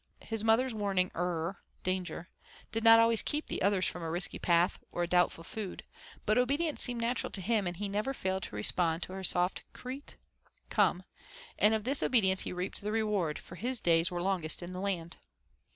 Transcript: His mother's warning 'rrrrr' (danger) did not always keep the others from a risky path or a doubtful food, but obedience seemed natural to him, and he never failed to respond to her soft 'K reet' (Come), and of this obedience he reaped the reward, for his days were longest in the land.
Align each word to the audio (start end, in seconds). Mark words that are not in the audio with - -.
His 0.23 0.43
mother's 0.43 0.73
warning 0.73 1.11
'rrrrr' 1.11 1.57
(danger) 1.83 2.27
did 2.71 2.83
not 2.83 2.97
always 2.97 3.21
keep 3.21 3.45
the 3.45 3.61
others 3.61 3.85
from 3.85 4.01
a 4.01 4.09
risky 4.09 4.39
path 4.39 4.79
or 4.91 5.03
a 5.03 5.07
doubtful 5.07 5.43
food, 5.43 5.83
but 6.25 6.39
obedience 6.39 6.81
seemed 6.81 6.99
natural 7.01 7.29
to 7.31 7.39
him, 7.39 7.67
and 7.67 7.77
he 7.77 7.87
never 7.87 8.11
failed 8.11 8.41
to 8.41 8.55
respond 8.55 9.03
to 9.03 9.13
her 9.13 9.23
soft 9.23 9.61
'K 9.73 9.81
reet' 9.83 10.17
(Come), 10.71 11.03
and 11.59 11.75
of 11.75 11.83
this 11.83 12.01
obedience 12.01 12.41
he 12.41 12.51
reaped 12.51 12.81
the 12.81 12.91
reward, 12.91 13.37
for 13.37 13.57
his 13.57 13.79
days 13.79 14.09
were 14.09 14.23
longest 14.23 14.63
in 14.63 14.71
the 14.71 14.81
land. 14.81 15.17